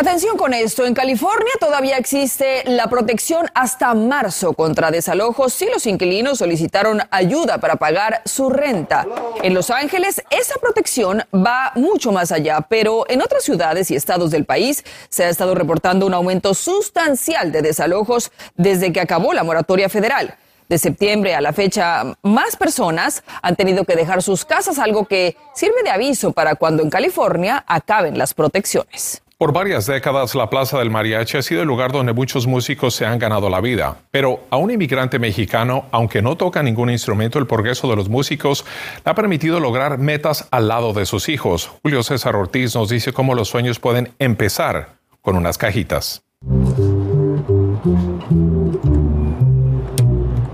Atención 0.00 0.36
con 0.36 0.54
esto, 0.54 0.86
en 0.86 0.94
California 0.94 1.50
todavía 1.58 1.96
existe 1.96 2.62
la 2.66 2.86
protección 2.86 3.48
hasta 3.52 3.94
marzo 3.94 4.52
contra 4.52 4.92
desalojos 4.92 5.52
si 5.52 5.66
los 5.66 5.88
inquilinos 5.88 6.38
solicitaron 6.38 7.00
ayuda 7.10 7.58
para 7.58 7.74
pagar 7.74 8.22
su 8.24 8.48
renta. 8.48 9.08
En 9.42 9.54
Los 9.54 9.70
Ángeles 9.70 10.22
esa 10.30 10.54
protección 10.60 11.24
va 11.34 11.72
mucho 11.74 12.12
más 12.12 12.30
allá, 12.30 12.60
pero 12.60 13.06
en 13.10 13.22
otras 13.22 13.42
ciudades 13.42 13.90
y 13.90 13.96
estados 13.96 14.30
del 14.30 14.44
país 14.44 14.84
se 15.08 15.24
ha 15.24 15.30
estado 15.30 15.56
reportando 15.56 16.06
un 16.06 16.14
aumento 16.14 16.54
sustancial 16.54 17.50
de 17.50 17.62
desalojos 17.62 18.30
desde 18.54 18.92
que 18.92 19.00
acabó 19.00 19.32
la 19.32 19.42
moratoria 19.42 19.88
federal. 19.88 20.36
De 20.68 20.78
septiembre 20.78 21.34
a 21.34 21.40
la 21.40 21.52
fecha, 21.52 22.04
más 22.22 22.54
personas 22.54 23.24
han 23.42 23.56
tenido 23.56 23.82
que 23.82 23.96
dejar 23.96 24.22
sus 24.22 24.44
casas, 24.44 24.78
algo 24.78 25.06
que 25.06 25.36
sirve 25.56 25.82
de 25.82 25.90
aviso 25.90 26.30
para 26.30 26.54
cuando 26.54 26.84
en 26.84 26.90
California 26.90 27.64
acaben 27.66 28.16
las 28.16 28.32
protecciones. 28.32 29.22
Por 29.38 29.52
varias 29.52 29.86
décadas, 29.86 30.34
la 30.34 30.50
Plaza 30.50 30.80
del 30.80 30.90
Mariachi 30.90 31.36
ha 31.36 31.42
sido 31.42 31.62
el 31.62 31.68
lugar 31.68 31.92
donde 31.92 32.12
muchos 32.12 32.48
músicos 32.48 32.96
se 32.96 33.06
han 33.06 33.20
ganado 33.20 33.48
la 33.48 33.60
vida. 33.60 33.98
Pero 34.10 34.40
a 34.50 34.56
un 34.56 34.72
inmigrante 34.72 35.20
mexicano, 35.20 35.84
aunque 35.92 36.20
no 36.20 36.36
toca 36.36 36.60
ningún 36.60 36.90
instrumento, 36.90 37.38
el 37.38 37.46
progreso 37.46 37.88
de 37.88 37.94
los 37.94 38.08
músicos 38.08 38.64
le 39.04 39.12
ha 39.12 39.14
permitido 39.14 39.60
lograr 39.60 39.96
metas 39.98 40.48
al 40.50 40.66
lado 40.66 40.92
de 40.92 41.06
sus 41.06 41.28
hijos. 41.28 41.70
Julio 41.84 42.02
César 42.02 42.34
Ortiz 42.34 42.74
nos 42.74 42.88
dice 42.88 43.12
cómo 43.12 43.36
los 43.36 43.46
sueños 43.46 43.78
pueden 43.78 44.12
empezar 44.18 44.96
con 45.22 45.36
unas 45.36 45.56
cajitas. 45.56 46.24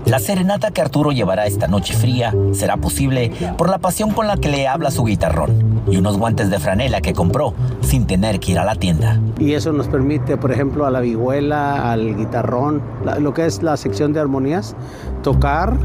La 0.05 0.19
serenata 0.19 0.69
que 0.69 0.81
Arturo 0.81 1.11
llevará 1.11 1.47
esta 1.47 1.67
noche 1.67 1.95
fría 1.95 2.31
será 2.53 2.77
posible 2.77 3.31
por 3.57 3.69
la 3.69 3.79
pasión 3.79 4.11
con 4.11 4.27
la 4.27 4.37
que 4.37 4.49
le 4.49 4.67
habla 4.67 4.91
su 4.91 5.03
guitarrón 5.03 5.81
y 5.89 5.97
unos 5.97 6.17
guantes 6.17 6.51
de 6.51 6.59
franela 6.59 7.01
que 7.01 7.13
compró 7.13 7.53
sin 7.81 8.05
tener 8.05 8.39
que 8.39 8.51
ir 8.51 8.59
a 8.59 8.65
la 8.65 8.75
tienda. 8.75 9.19
Y 9.39 9.53
eso 9.53 9.73
nos 9.73 9.87
permite, 9.87 10.37
por 10.37 10.51
ejemplo, 10.51 10.85
a 10.85 10.91
la 10.91 10.99
vihuela, 10.99 11.91
al 11.91 12.15
guitarrón, 12.15 12.83
lo 13.19 13.33
que 13.33 13.47
es 13.47 13.63
la 13.63 13.77
sección 13.77 14.13
de 14.13 14.19
armonías, 14.19 14.75
tocar, 15.23 15.75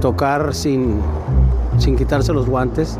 tocar 0.00 0.52
sin, 0.52 1.00
sin 1.78 1.96
quitarse 1.96 2.32
los 2.32 2.48
guantes. 2.48 2.98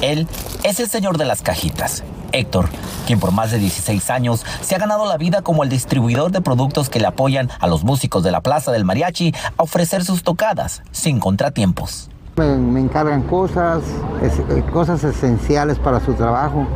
Él 0.00 0.28
es 0.62 0.78
el 0.78 0.88
señor 0.88 1.18
de 1.18 1.24
las 1.24 1.42
cajitas 1.42 2.04
Héctor, 2.32 2.68
quien 3.06 3.20
por 3.20 3.32
más 3.32 3.50
de 3.50 3.58
16 3.58 4.10
años 4.10 4.44
se 4.60 4.74
ha 4.74 4.78
ganado 4.78 5.06
la 5.06 5.16
vida 5.16 5.42
como 5.42 5.64
el 5.64 5.68
distribuidor 5.68 6.30
de 6.30 6.40
productos 6.40 6.88
que 6.88 7.00
le 7.00 7.06
apoyan 7.06 7.48
a 7.60 7.66
los 7.66 7.84
músicos 7.84 8.22
de 8.22 8.30
la 8.30 8.40
Plaza 8.40 8.72
del 8.72 8.84
Mariachi 8.84 9.34
a 9.56 9.62
ofrecer 9.62 10.04
sus 10.04 10.22
tocadas 10.22 10.82
sin 10.92 11.20
contratiempos. 11.20 12.10
Me, 12.36 12.80
encargan 12.80 13.22
cosas, 13.22 13.82
eh, 14.22 14.62
cosas 14.72 15.04
esenciales 15.04 15.78
para 15.78 16.00
su 16.00 16.14
trabajo. 16.14 16.66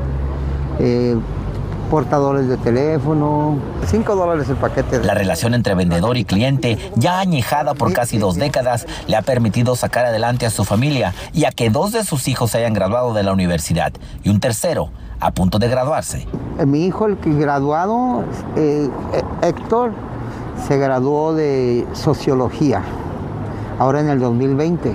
Eh, 0.79 1.17
portadores 1.91 2.49
de 2.49 2.57
teléfono, 2.57 3.59
5 3.87 4.17
dólares 4.17 4.49
el 4.49 4.57
paquete. 4.57 5.01
La 5.05 5.15
relación 5.15 5.55
entre 5.55 5.75
vendedor 5.75 6.17
y 6.17 6.25
cliente, 6.25 6.77
ya 6.97 7.21
añejada 7.21 7.75
por 7.75 7.93
casi 7.93 8.19
dos 8.19 8.37
décadas, 8.37 8.87
le 9.07 9.17
ha 9.17 9.23
permitido 9.23 9.77
sacar 9.77 10.05
adelante 10.07 10.47
a 10.47 10.51
su 10.51 10.65
familia 10.65 11.15
y 11.33 11.45
a 11.45 11.53
que 11.53 11.71
dos 11.71 11.93
de 11.93 12.03
sus 12.03 12.27
hijos 12.27 12.51
se 12.51 12.59
hayan 12.59 12.73
graduado 12.73 13.15
de 13.15 13.23
la 13.23 13.33
universidad 13.33 13.93
y 14.25 14.31
un 14.31 14.41
tercero 14.41 14.91
a 15.25 15.31
punto 15.31 15.59
de 15.59 15.69
graduarse. 15.69 16.27
Eh, 16.59 16.67
mi 16.67 16.85
hijo, 16.85 17.07
el 17.07 17.17
que 17.17 17.33
graduado, 17.33 18.25
eh, 18.57 18.91
eh, 19.15 19.23
Héctor, 19.41 19.93
se 20.69 20.77
graduó 20.77 21.33
de 21.33 21.87
sociología, 21.95 22.83
ahora 23.79 24.01
en 24.01 24.11
el 24.11 24.21
2020. 24.21 24.93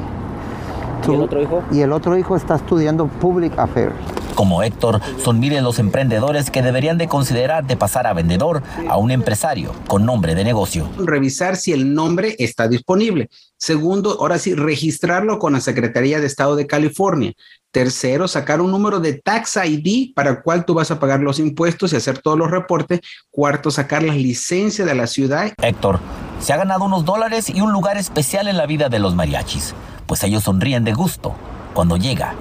¿Y 1.08 1.14
el 1.14 1.22
otro 1.22 1.42
hijo? 1.42 1.64
Y 1.72 1.82
el 1.82 1.92
otro 1.92 2.16
hijo 2.16 2.36
está 2.36 2.56
estudiando 2.56 3.08
Public 3.08 3.58
Affairs. 3.58 3.96
Como 4.40 4.64
Héctor, 4.64 5.02
son 5.22 5.38
miles 5.42 5.62
los 5.62 5.80
emprendedores 5.80 6.50
que 6.50 6.62
deberían 6.62 6.98
de 6.98 7.10
considerar 7.10 7.68
de 7.68 7.76
pasar 7.76 8.08
a 8.08 8.14
vendedor 8.14 8.64
a 8.88 8.96
un 8.96 9.12
empresario 9.12 9.74
con 9.86 10.06
nombre 10.06 10.34
de 10.34 10.46
negocio. 10.46 10.90
Revisar 10.98 11.58
si 11.58 11.74
el 11.74 11.94
nombre 11.94 12.38
está 12.40 12.70
disponible. 12.70 13.30
Segundo, 13.58 14.16
ahora 14.22 14.40
sí, 14.40 14.56
registrarlo 14.56 15.40
con 15.40 15.52
la 15.52 15.60
Secretaría 15.60 16.22
de 16.22 16.28
Estado 16.28 16.56
de 16.56 16.68
California. 16.68 17.34
Tercero, 17.72 18.30
sacar 18.30 18.62
un 18.62 18.72
número 18.72 19.02
de 19.02 19.16
Tax 19.16 19.58
ID 19.58 20.14
para 20.16 20.30
el 20.30 20.42
cual 20.42 20.64
tú 20.64 20.74
vas 20.74 20.90
a 20.90 21.02
pagar 21.02 21.20
los 21.20 21.38
impuestos 21.38 21.92
y 21.92 21.98
hacer 21.98 22.20
todos 22.20 22.38
los 22.38 22.50
reportes. 22.50 23.02
Cuarto, 23.32 23.72
sacar 23.72 24.04
las 24.04 24.16
licencias 24.16 24.88
de 24.88 24.96
la 24.96 25.08
ciudad. 25.08 25.52
Héctor, 25.62 26.00
se 26.40 26.54
ha 26.54 26.56
ganado 26.56 26.86
unos 26.86 27.04
dólares 27.04 27.50
y 27.50 27.60
un 27.60 27.74
lugar 27.74 27.98
especial 27.98 28.48
en 28.48 28.56
la 28.56 28.68
vida 28.68 28.88
de 28.88 29.00
los 29.00 29.16
mariachis, 29.16 29.76
pues 30.08 30.24
ellos 30.24 30.46
sonríen 30.46 30.86
de 30.86 30.94
gusto 30.94 31.36
cuando 31.74 31.98
llega 31.98 32.36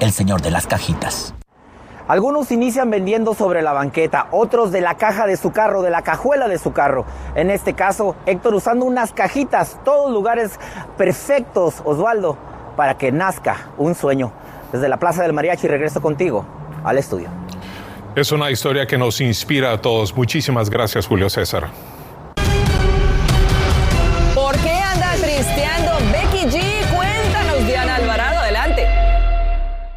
el 0.00 0.12
señor 0.12 0.42
de 0.42 0.50
las 0.50 0.66
cajitas. 0.66 1.34
Algunos 2.08 2.50
inician 2.50 2.88
vendiendo 2.88 3.34
sobre 3.34 3.60
la 3.60 3.74
banqueta, 3.74 4.28
otros 4.30 4.72
de 4.72 4.80
la 4.80 4.94
caja 4.94 5.26
de 5.26 5.36
su 5.36 5.52
carro, 5.52 5.82
de 5.82 5.90
la 5.90 6.00
cajuela 6.00 6.48
de 6.48 6.56
su 6.56 6.72
carro. 6.72 7.04
En 7.34 7.50
este 7.50 7.74
caso, 7.74 8.16
Héctor 8.24 8.54
usando 8.54 8.86
unas 8.86 9.12
cajitas, 9.12 9.78
todos 9.84 10.10
lugares 10.10 10.58
perfectos, 10.96 11.82
Osvaldo, 11.84 12.38
para 12.76 12.96
que 12.96 13.12
nazca 13.12 13.68
un 13.76 13.94
sueño. 13.94 14.32
Desde 14.72 14.88
la 14.88 14.96
Plaza 14.96 15.22
del 15.22 15.34
Mariachi 15.34 15.68
regreso 15.68 16.00
contigo 16.00 16.46
al 16.82 16.96
estudio. 16.96 17.28
Es 18.16 18.32
una 18.32 18.50
historia 18.50 18.86
que 18.86 18.96
nos 18.96 19.20
inspira 19.20 19.70
a 19.72 19.80
todos. 19.82 20.16
Muchísimas 20.16 20.70
gracias, 20.70 21.06
Julio 21.06 21.28
César. 21.28 21.68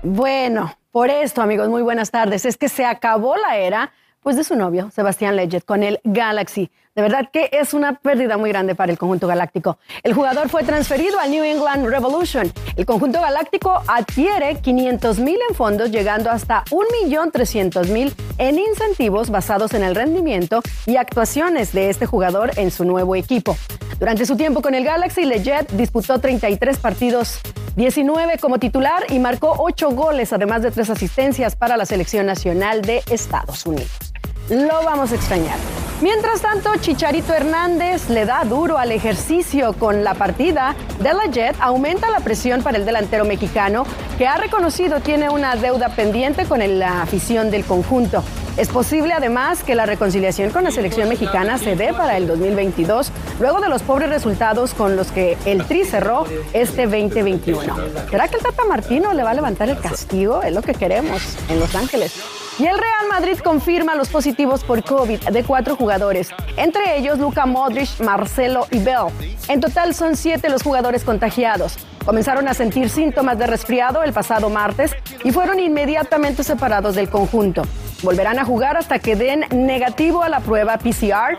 Bueno, 0.03 0.75
por 0.89 1.12
esto, 1.12 1.43
amigos, 1.43 1.70
muy 1.70 1.84
buenas 1.84 2.10
tardes. 2.10 2.46
Es 2.46 2.58
que 2.58 2.70
se 2.70 2.86
acabó 2.86 3.36
la 3.38 3.58
era 3.58 3.91
pues 4.22 4.36
de 4.36 4.43
su 4.43 4.55
novio, 4.55 4.89
Sebastián 4.89 5.36
Leggett, 5.36 5.63
con 5.63 5.84
el 5.84 6.00
Galaxy. 6.03 6.72
De 6.93 7.01
verdad 7.01 7.29
que 7.31 7.50
es 7.53 7.74
una 7.74 7.93
pérdida 7.93 8.36
muy 8.38 8.50
grande 8.50 8.75
para 8.75 8.91
el 8.91 8.98
conjunto 8.98 9.25
galáctico. 9.25 9.77
El 10.03 10.13
jugador 10.13 10.50
fue 10.50 10.63
transferido 10.63 11.19
al 11.19 11.31
New 11.31 11.43
England 11.43 11.88
Revolution. 11.88 12.51
El 12.75 12.86
conjunto 12.86 13.21
galáctico 13.21 13.81
adquiere 13.88 14.60
500 14.60 15.19
mil 15.19 15.38
en 15.48 15.55
fondos, 15.55 15.89
llegando 15.91 16.29
hasta 16.29 16.65
1.300.000 16.65 18.13
en 18.39 18.60
incentivos 18.60 19.29
basados 19.29 19.74
en 19.74 19.83
el 19.83 19.95
rendimiento 19.95 20.62
y 20.86 20.98
actuaciones 20.98 21.71
de 21.71 21.89
este 21.89 22.05
jugador 22.05 22.51
en 22.57 22.71
su 22.71 22.83
nuevo 22.83 23.15
equipo. 23.15 23.55
Durante 23.98 24.25
su 24.25 24.36
tiempo 24.36 24.62
con 24.62 24.75
el 24.75 24.83
Galaxy, 24.83 25.24
Leggett 25.24 25.71
disputó 25.71 26.19
33 26.19 26.77
partidos, 26.77 27.39
19 27.77 28.38
como 28.39 28.60
titular 28.60 29.05
y 29.07 29.19
marcó 29.19 29.55
8 29.60 29.91
goles, 29.91 30.33
además 30.33 30.62
de 30.62 30.71
3 30.71 30.89
asistencias 30.89 31.55
para 31.55 31.77
la 31.77 31.86
selección 31.86 32.25
nacional 32.25 32.81
de 32.81 33.01
Estados 33.10 33.65
Unidos. 33.65 34.12
Lo 34.50 34.83
vamos 34.83 35.13
a 35.13 35.15
extrañar. 35.15 35.55
Mientras 36.01 36.41
tanto, 36.41 36.72
Chicharito 36.77 37.31
Hernández 37.31 38.10
le 38.10 38.25
da 38.25 38.43
duro 38.43 38.79
al 38.79 38.91
ejercicio 38.91 39.74
con 39.74 40.03
la 40.03 40.15
partida 40.15 40.75
de 41.00 41.13
la 41.13 41.27
Jet, 41.27 41.55
aumenta 41.60 42.10
la 42.10 42.22
presión 42.22 42.63
para 42.63 42.77
el 42.77 42.86
delantero 42.86 43.24
mexicano 43.24 43.86
que 44.17 44.25
ha 44.25 44.36
reconocido 44.36 45.00
tiene 45.00 45.29
una 45.29 45.55
deuda 45.55 45.89
pendiente 45.89 46.46
con 46.46 46.60
la 46.79 47.03
afición 47.03 47.51
del 47.51 47.65
conjunto. 47.65 48.24
Es 48.58 48.70
posible 48.70 49.13
además 49.13 49.63
que 49.63 49.75
la 49.75 49.86
reconciliación 49.86 50.50
con 50.50 50.63
la 50.63 50.72
selección 50.72 51.08
mexicana 51.08 51.60
se 51.60 51.75
dé 51.75 51.93
para 51.93 52.17
el 52.17 52.25
2022, 52.27 53.12
luego 53.39 53.62
de 53.62 53.70
los 53.70 53.84
pobres 53.84 54.10
resultados 54.10 54.74
con 54.74 54.96
los 54.96 55.12
que 55.12 55.38
el 55.46 55.65
Tri 55.65 55.86
cerró 55.86 56.25
este 56.53 56.88
2021. 56.88 57.75
¿Será 58.10 58.27
que 58.27 58.38
el 58.38 58.41
Tata 58.41 58.65
Martino 58.65 59.13
le 59.13 59.22
va 59.22 59.29
a 59.29 59.34
levantar 59.36 59.70
el 59.70 59.79
castigo? 59.79 60.41
Es 60.41 60.51
lo 60.51 60.63
que 60.63 60.74
queremos 60.74 61.22
en 61.48 61.60
Los 61.60 61.75
Ángeles. 61.75 62.40
Y 62.62 62.68
el 62.68 62.77
Real 62.77 63.08
Madrid 63.10 63.39
confirma 63.44 63.96
los 63.96 64.10
positivos 64.10 64.63
por 64.63 64.84
COVID 64.84 65.30
de 65.30 65.44
cuatro 65.44 65.75
jugadores, 65.75 66.30
entre 66.58 66.96
ellos 66.96 67.18
Luka 67.18 67.48
Modric, 67.48 68.00
Marcelo 68.01 68.68
y 68.70 68.77
Bell. 68.77 69.08
En 69.48 69.60
total 69.60 69.96
son 69.96 70.15
siete 70.15 70.48
los 70.48 70.62
jugadores 70.62 71.03
contagiados. 71.03 71.77
Comenzaron 72.06 72.48
a 72.48 72.53
sentir 72.53 72.91
síntomas 72.91 73.39
de 73.39 73.48
resfriado 73.48 74.03
el 74.03 74.13
pasado 74.13 74.51
martes 74.51 74.91
y 75.24 75.32
fueron 75.32 75.60
inmediatamente 75.60 76.44
separados 76.44 76.94
del 76.94 77.10
conjunto. 77.10 77.63
Volverán 78.03 78.38
a 78.38 78.46
jugar 78.46 78.77
hasta 78.77 79.00
que 79.00 79.15
den 79.15 79.44
negativo 79.50 80.22
a 80.22 80.30
la 80.30 80.39
prueba 80.39 80.77
PCR. 80.77 81.38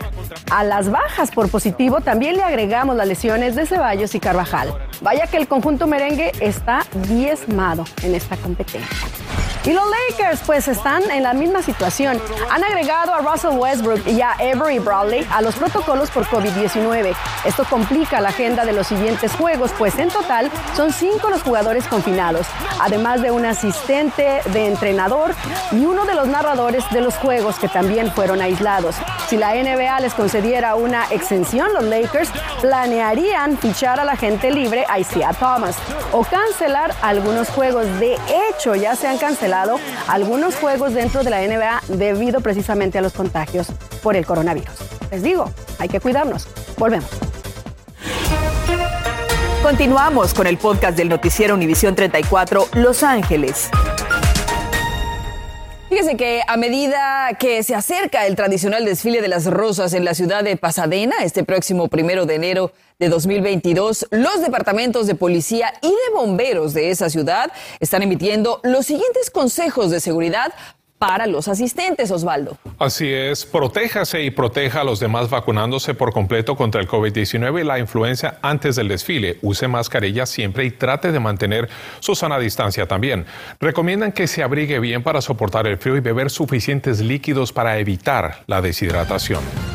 A 0.51 0.65
las 0.65 0.91
bajas 0.91 1.31
por 1.31 1.49
positivo 1.49 2.01
también 2.01 2.35
le 2.35 2.43
agregamos 2.43 2.97
las 2.97 3.07
lesiones 3.07 3.55
de 3.55 3.65
Ceballos 3.65 4.13
y 4.13 4.19
Carvajal. 4.19 4.73
Vaya 4.99 5.27
que 5.27 5.37
el 5.37 5.47
conjunto 5.47 5.87
merengue 5.87 6.33
está 6.41 6.81
diezmado 7.07 7.85
en 8.01 8.13
esta 8.13 8.35
competencia. 8.35 9.22
Y 9.65 9.71
los 9.71 9.85
Lakers 10.09 10.41
pues 10.45 10.67
están 10.67 11.09
en 11.09 11.23
la 11.23 11.33
misma 11.33 11.61
situación. 11.61 12.21
Han 12.51 12.63
agregado 12.65 13.13
a 13.13 13.19
Russell 13.19 13.57
Westbrook 13.57 14.05
y 14.05 14.21
a 14.21 14.31
Avery 14.31 14.79
Bradley 14.79 15.25
a 15.31 15.41
los 15.41 15.55
protocolos 15.55 16.11
por 16.11 16.25
COVID-19. 16.25 17.15
Esto 17.45 17.63
complica 17.69 18.19
la 18.19 18.29
agenda 18.29 18.65
de 18.65 18.73
los 18.73 18.87
siguientes 18.87 19.31
juegos, 19.33 19.71
pues 19.77 19.97
en 19.97 20.09
total 20.09 20.51
son 20.75 20.91
cinco 20.91 21.29
los 21.29 21.43
jugadores 21.43 21.87
confinados, 21.87 22.45
además 22.81 23.21
de 23.21 23.31
un 23.31 23.45
asistente 23.45 24.41
de 24.51 24.67
entrenador 24.67 25.33
y 25.71 25.85
uno 25.85 26.03
de 26.03 26.15
los 26.15 26.27
narradores 26.27 26.83
de 26.91 26.99
los 26.99 27.15
juegos 27.15 27.57
que 27.57 27.69
también 27.69 28.11
fueron 28.11 28.41
aislados. 28.41 28.97
Si 29.29 29.37
la 29.37 29.53
NBA 29.53 30.01
les 30.01 30.13
concediera 30.13 30.75
una 30.75 31.05
exención, 31.05 31.73
los 31.73 31.85
Lakers 31.85 32.29
planearían 32.59 33.57
fichar 33.57 34.01
a 34.01 34.03
la 34.03 34.17
gente 34.17 34.51
libre 34.51 34.85
a 34.89 34.99
Isaiah 34.99 35.31
Thomas 35.33 35.77
o 36.11 36.23
cancelar 36.25 36.93
algunos 37.01 37.47
juegos. 37.49 37.85
De 37.99 38.17
hecho, 38.49 38.75
ya 38.75 38.97
se 38.97 39.07
han 39.07 39.17
cancelado 39.17 39.52
algunos 40.07 40.55
juegos 40.55 40.93
dentro 40.93 41.23
de 41.23 41.29
la 41.29 41.41
NBA 41.41 41.83
debido 41.89 42.41
precisamente 42.41 42.97
a 42.97 43.01
los 43.01 43.13
contagios 43.13 43.67
por 44.01 44.15
el 44.15 44.25
coronavirus. 44.25 44.75
Les 45.11 45.23
digo, 45.23 45.51
hay 45.79 45.89
que 45.89 45.99
cuidarnos. 45.99 46.47
Volvemos. 46.77 47.09
Continuamos 49.61 50.33
con 50.33 50.47
el 50.47 50.57
podcast 50.57 50.97
del 50.97 51.09
noticiero 51.09 51.53
Univisión 51.53 51.95
34 51.95 52.67
Los 52.73 53.03
Ángeles. 53.03 53.69
Fíjese 55.89 56.17
que 56.17 56.41
a 56.47 56.57
medida 56.57 57.29
que 57.39 57.61
se 57.61 57.75
acerca 57.75 58.25
el 58.25 58.35
tradicional 58.35 58.83
desfile 58.83 59.21
de 59.21 59.27
las 59.27 59.45
rosas 59.45 59.93
en 59.93 60.03
la 60.03 60.15
ciudad 60.15 60.43
de 60.43 60.57
Pasadena, 60.57 61.17
este 61.23 61.43
próximo 61.43 61.87
primero 61.87 62.25
de 62.25 62.35
enero 62.35 62.71
de 63.03 63.09
2022, 63.09 64.07
los 64.11 64.41
departamentos 64.41 65.07
de 65.07 65.15
policía 65.15 65.73
y 65.81 65.89
de 65.89 66.15
bomberos 66.15 66.73
de 66.73 66.89
esa 66.89 67.09
ciudad 67.09 67.51
están 67.81 68.01
emitiendo 68.01 68.61
los 68.63 68.85
siguientes 68.85 69.29
consejos 69.29 69.91
de 69.91 69.99
seguridad 69.99 70.53
para 70.99 71.27
los 71.27 71.49
asistentes, 71.49 72.11
Osvaldo. 72.11 72.57
Así 72.79 73.11
es, 73.11 73.45
protéjase 73.45 74.23
y 74.23 74.31
proteja 74.31 74.81
a 74.81 74.83
los 74.85 75.01
demás 75.01 75.29
vacunándose 75.29 75.93
por 75.95 76.13
completo 76.13 76.55
contra 76.55 76.79
el 76.79 76.87
COVID-19 76.87 77.59
y 77.59 77.63
la 77.65 77.77
influenza 77.77 78.39
antes 78.41 78.77
del 78.77 78.87
desfile. 78.87 79.37
Use 79.41 79.67
mascarilla 79.67 80.25
siempre 80.25 80.63
y 80.63 80.71
trate 80.71 81.11
de 81.11 81.19
mantener 81.19 81.67
su 81.99 82.15
sana 82.15 82.39
distancia 82.39 82.87
también. 82.87 83.25
Recomiendan 83.59 84.13
que 84.13 84.27
se 84.27 84.43
abrigue 84.43 84.79
bien 84.79 85.03
para 85.03 85.19
soportar 85.19 85.67
el 85.67 85.77
frío 85.77 85.97
y 85.97 85.99
beber 85.99 86.29
suficientes 86.29 87.01
líquidos 87.01 87.51
para 87.51 87.77
evitar 87.79 88.43
la 88.47 88.61
deshidratación. 88.61 89.72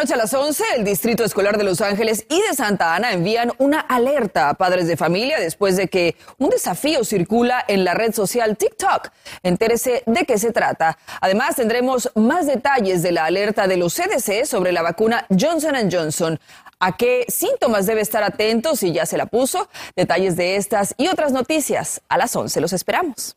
Noche 0.00 0.14
a 0.14 0.16
las 0.16 0.32
11, 0.32 0.64
el 0.78 0.84
Distrito 0.84 1.24
Escolar 1.24 1.58
de 1.58 1.64
Los 1.64 1.82
Ángeles 1.82 2.24
y 2.30 2.40
de 2.40 2.54
Santa 2.54 2.94
Ana 2.94 3.12
envían 3.12 3.52
una 3.58 3.80
alerta 3.80 4.48
a 4.48 4.54
padres 4.54 4.88
de 4.88 4.96
familia 4.96 5.38
después 5.38 5.76
de 5.76 5.88
que 5.88 6.16
un 6.38 6.48
desafío 6.48 7.04
circula 7.04 7.62
en 7.68 7.84
la 7.84 7.92
red 7.92 8.14
social 8.14 8.56
TikTok. 8.56 9.10
Entérese 9.42 10.02
de 10.06 10.24
qué 10.24 10.38
se 10.38 10.52
trata. 10.52 10.96
Además, 11.20 11.56
tendremos 11.56 12.10
más 12.14 12.46
detalles 12.46 13.02
de 13.02 13.12
la 13.12 13.26
alerta 13.26 13.66
de 13.66 13.76
los 13.76 13.94
CDC 13.94 14.46
sobre 14.46 14.72
la 14.72 14.80
vacuna 14.80 15.26
Johnson 15.38 15.74
Johnson. 15.92 16.40
¿A 16.78 16.96
qué 16.96 17.26
síntomas 17.28 17.84
debe 17.84 18.00
estar 18.00 18.22
atento 18.22 18.76
si 18.76 18.92
ya 18.92 19.04
se 19.04 19.18
la 19.18 19.26
puso? 19.26 19.68
Detalles 19.96 20.34
de 20.34 20.56
estas 20.56 20.94
y 20.96 21.08
otras 21.08 21.32
noticias 21.32 22.00
a 22.08 22.16
las 22.16 22.34
11. 22.34 22.58
Los 22.62 22.72
esperamos. 22.72 23.36